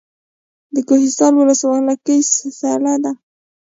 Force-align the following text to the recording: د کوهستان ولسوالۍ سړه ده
د 0.73 0.77
کوهستان 0.87 1.31
ولسوالۍ 1.35 2.19
سړه 2.59 2.95
ده 3.03 3.13